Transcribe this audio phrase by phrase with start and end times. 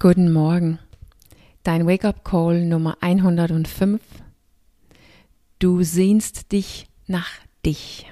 [0.00, 0.78] Guten Morgen.
[1.64, 4.00] Dein Wake-up-Call Nummer 105.
[5.58, 7.28] Du sehnst dich nach
[7.66, 8.06] dich.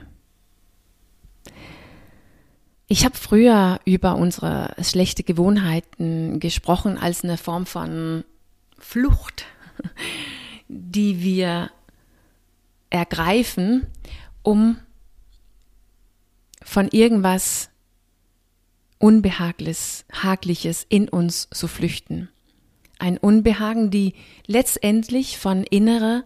[2.89, 8.25] Ich habe früher über unsere schlechte Gewohnheiten gesprochen als eine Form von
[8.81, 9.45] Flucht,
[10.69, 11.71] die wir
[12.91, 13.87] ergreifen,
[14.43, 14.79] um
[16.65, 17.71] von irgendwas
[18.99, 22.29] Unbehagliches Hagliches in uns zu flüchten.
[22.99, 24.15] Ein Unbehagen, die
[24.47, 26.25] letztendlich von innerer,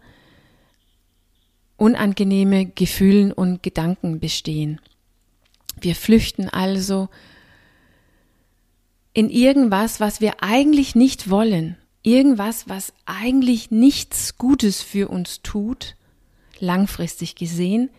[1.77, 4.81] unangenehme Gefühlen und Gedanken bestehen.
[5.81, 7.09] Wir flüchten also
[9.13, 15.97] in irgendwas, was wir eigentlich nicht wollen, irgendwas, was eigentlich nichts Gutes für uns tut,
[16.61, 17.91] langfristig gesehen,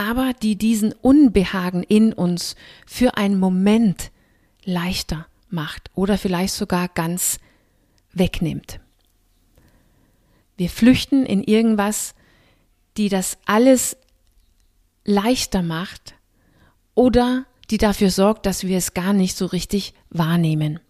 [0.00, 4.10] aber die diesen Unbehagen in uns für einen Moment
[4.64, 7.38] leichter macht oder vielleicht sogar ganz
[8.10, 8.80] wegnimmt.
[10.56, 12.14] Wir flüchten in irgendwas,
[12.96, 13.98] die das alles
[15.04, 16.14] leichter macht
[16.94, 20.80] oder die dafür sorgt, dass wir es gar nicht so richtig wahrnehmen.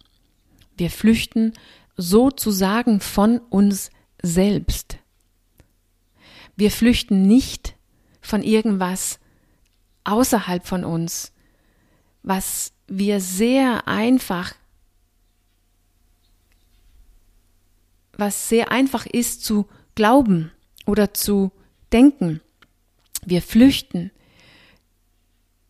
[0.77, 1.51] Wir flüchten
[1.97, 3.89] sozusagen von uns
[4.21, 4.99] selbst.
[6.55, 7.75] Wir flüchten nicht
[8.21, 9.19] von irgendwas
[10.03, 11.31] außerhalb von uns,
[12.23, 14.53] was wir sehr einfach,
[18.13, 20.51] was sehr einfach ist zu glauben
[20.85, 21.51] oder zu
[21.91, 22.41] denken.
[23.25, 24.11] Wir flüchten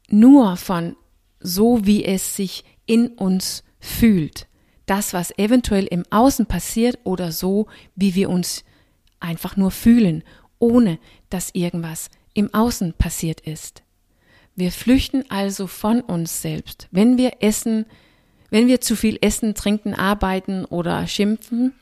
[0.10, 0.96] nur von
[1.40, 4.48] so, wie es sich in uns fühlt.
[4.86, 8.64] Das, was eventuell im Außen passiert oder so, wie wir uns
[9.20, 10.24] einfach nur fühlen,
[10.60, 13.84] ohne dass irgendwas im Außen passiert ist.
[14.56, 16.88] Wir flüchten also von uns selbst.
[16.92, 17.86] Wenn wir essen,
[18.50, 21.74] wenn wir zu viel essen, trinken, arbeiten oder schimpfen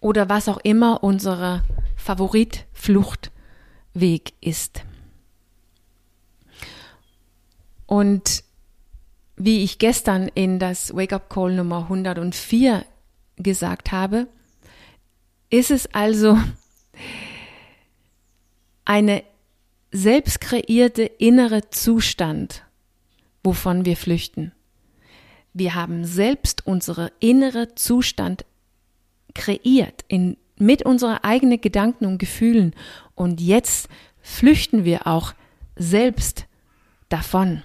[0.00, 1.64] oder was auch immer unser
[1.96, 4.82] Favoritfluchtweg ist.
[7.86, 8.44] Und
[9.36, 12.84] wie ich gestern in das Wake-up Call Nummer 104
[13.36, 14.26] gesagt habe,
[15.50, 16.38] ist es also
[18.84, 19.22] eine
[19.92, 22.64] selbst kreierte innere Zustand,
[23.44, 24.52] wovon wir flüchten.
[25.52, 28.46] Wir haben selbst unsere innere Zustand
[29.34, 32.74] kreiert in, mit unseren eigenen Gedanken und Gefühlen
[33.14, 33.88] und jetzt
[34.22, 35.34] flüchten wir auch
[35.76, 36.46] selbst
[37.10, 37.62] davon.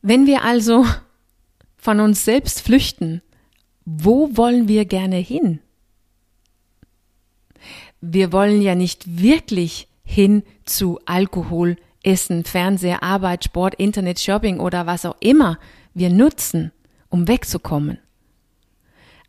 [0.00, 0.86] Wenn wir also
[1.76, 3.20] von uns selbst flüchten,
[3.84, 5.60] wo wollen wir gerne hin?
[8.00, 14.86] Wir wollen ja nicht wirklich hin zu Alkohol, Essen, Fernseher, Arbeit, Sport, Internet, Shopping oder
[14.86, 15.58] was auch immer
[15.94, 16.72] wir nutzen,
[17.08, 17.98] um wegzukommen.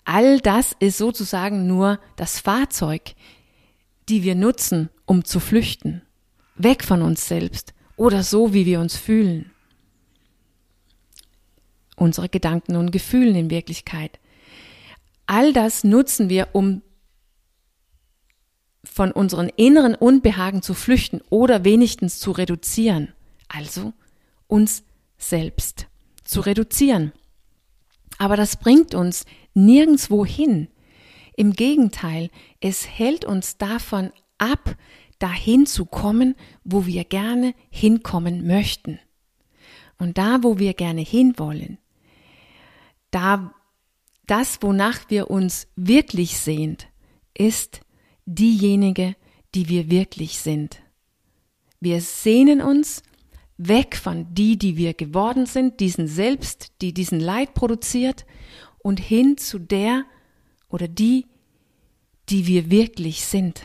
[0.06, 3.14] All das ist sozusagen nur das Fahrzeug,
[4.10, 6.02] die wir nutzen, um zu flüchten,
[6.56, 9.52] weg von uns selbst oder so, wie wir uns fühlen.
[11.96, 14.20] Unsere Gedanken und Gefühlen in Wirklichkeit.
[15.28, 16.82] All das nutzen wir, um
[18.92, 23.14] von unseren inneren Unbehagen zu flüchten oder wenigstens zu reduzieren.
[23.48, 23.94] Also
[24.48, 24.84] uns
[25.18, 25.88] selbst
[26.26, 27.14] zu reduzieren.
[28.18, 30.68] Aber das bringt uns nirgendwo hin.
[31.38, 34.76] Im Gegenteil, es hält uns davon ab,
[35.20, 36.36] dahin zu kommen,
[36.66, 39.00] wo wir gerne hinkommen möchten.
[39.98, 41.78] Und da, wo wir gerne hinwollen,
[43.10, 43.54] da
[44.28, 46.88] das, wonach wir uns wirklich sehnt,
[47.34, 47.82] ist
[48.36, 49.16] diejenige,
[49.54, 50.82] die wir wirklich sind.
[51.80, 53.04] Wir sehnen uns
[53.58, 58.26] weg von die, die wir geworden sind, diesen Selbst, die diesen Leid produziert,
[58.84, 60.06] und hin zu der
[60.70, 61.28] oder die,
[62.30, 63.64] die wir wirklich sind.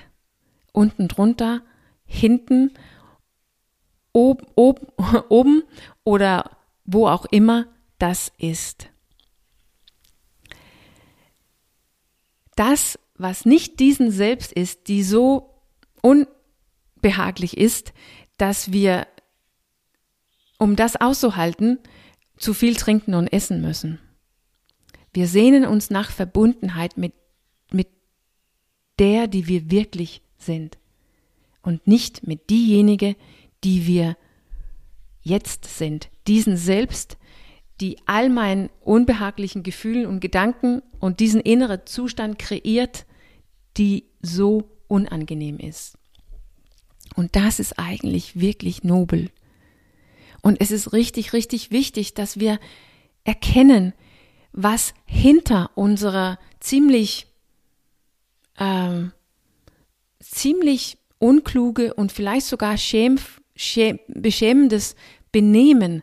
[0.73, 1.63] Unten drunter,
[2.05, 2.73] hinten,
[4.13, 4.93] ob, ob,
[5.31, 5.63] oben
[6.05, 7.67] oder wo auch immer
[7.99, 8.89] das ist.
[12.57, 15.63] Das was nicht diesen selbst ist, die so
[16.03, 17.93] unbehaglich ist,
[18.37, 19.07] dass wir,
[20.59, 21.79] um das auszuhalten,
[22.37, 23.99] zu viel trinken und essen müssen.
[25.13, 27.15] Wir sehnen uns nach Verbundenheit mit,
[27.71, 27.89] mit
[28.99, 30.79] der, die wir wirklich sind
[31.63, 33.17] und nicht mit diejenige,
[33.65, 34.17] die wir
[35.23, 36.11] jetzt sind.
[36.27, 37.17] Diesen Selbst,
[37.81, 43.05] die all meinen unbehaglichen Gefühlen und Gedanken und diesen inneren Zustand kreiert,
[43.77, 45.99] die so unangenehm ist.
[47.15, 49.31] Und das ist eigentlich wirklich nobel.
[50.43, 52.59] Und es ist richtig, richtig wichtig, dass wir
[53.25, 53.93] erkennen,
[54.53, 57.27] was hinter unserer ziemlich,
[58.59, 59.13] ähm,
[60.21, 63.19] ziemlich unkluge und vielleicht sogar schäm,
[63.55, 64.95] schäm, beschämendes
[65.33, 66.03] Benehmen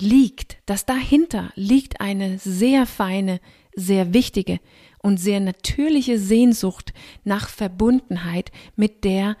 [0.00, 3.40] liegt, dass dahinter liegt eine sehr feine,
[3.74, 4.60] sehr wichtige
[4.98, 6.92] und sehr natürliche Sehnsucht
[7.24, 9.36] nach Verbundenheit mit der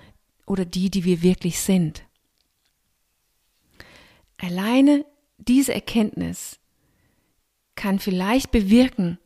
[0.46, 2.04] oder die, die wir wirklich sind.
[4.38, 5.04] Alleine
[5.38, 6.58] diese Erkenntnis
[7.74, 9.18] kann vielleicht bewirken,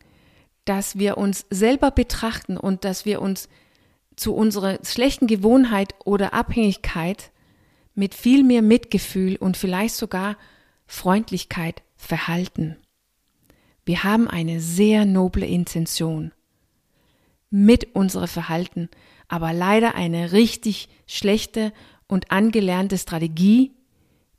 [0.64, 3.48] dass wir uns selber betrachten und dass wir uns
[4.16, 7.32] zu unserer schlechten Gewohnheit oder Abhängigkeit
[7.94, 10.36] mit viel mehr Mitgefühl und vielleicht sogar
[10.86, 12.76] Freundlichkeit verhalten.
[13.84, 16.32] Wir haben eine sehr noble Intention
[17.50, 18.88] mit unserem Verhalten,
[19.28, 21.72] aber leider eine richtig schlechte
[22.06, 23.72] und angelernte Strategie,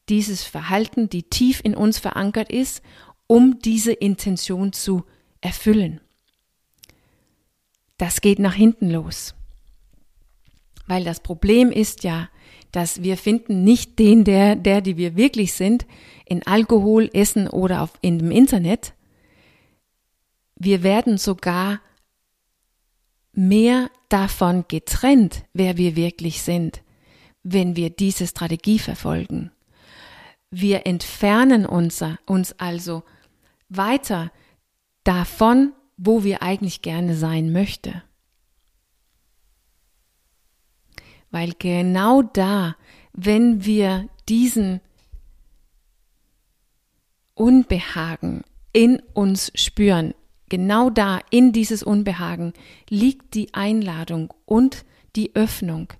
[0.09, 2.83] dieses Verhalten, die tief in uns verankert ist,
[3.27, 5.05] um diese Intention zu
[5.41, 6.01] erfüllen.
[7.97, 9.33] Das geht nach hinten los.
[10.87, 12.29] Weil das Problem ist ja,
[12.75, 15.85] dass wir finden nicht den, der, der, die wir wirklich sind,
[16.25, 18.93] in Alkohol, Essen oder auf, in dem Internet.
[20.57, 21.79] Wir werden sogar
[23.31, 26.81] mehr davon getrennt, wer wir wirklich sind,
[27.43, 29.51] wenn wir diese Strategie verfolgen.
[30.51, 33.03] Wir entfernen uns, uns also
[33.69, 34.33] weiter
[35.05, 38.01] davon, wo wir eigentlich gerne sein möchten.
[41.35, 42.77] Weil genau da,
[43.11, 44.79] wenn wir diesen
[47.33, 50.13] Unbehagen in uns spüren,
[50.47, 52.53] genau da, in dieses Unbehagen,
[52.89, 54.85] liegt die Einladung und
[55.17, 55.91] die Öffnung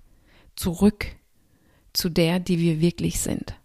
[0.54, 1.04] zurück
[1.92, 3.56] zu der, die wir wirklich sind.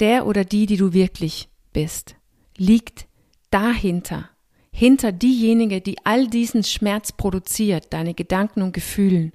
[0.00, 2.16] Der oder die, die du wirklich bist,
[2.56, 3.06] liegt
[3.50, 4.28] dahinter,
[4.72, 9.32] hinter diejenige, die all diesen Schmerz produziert, deine Gedanken und Gefühlen.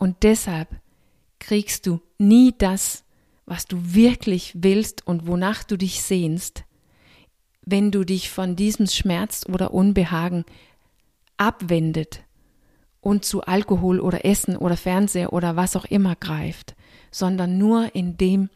[0.00, 0.80] Und deshalb
[1.40, 3.04] kriegst du nie das,
[3.44, 6.64] was du wirklich willst und wonach du dich sehnst,
[7.66, 10.46] wenn du dich von diesem Schmerz oder Unbehagen
[11.36, 12.22] abwendet
[13.02, 16.76] und zu Alkohol oder Essen oder Fernseher oder was auch immer greift,
[17.10, 18.48] sondern nur indem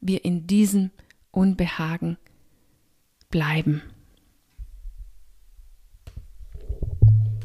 [0.00, 0.92] wir in diesem
[1.32, 2.16] Unbehagen
[3.28, 3.82] bleiben.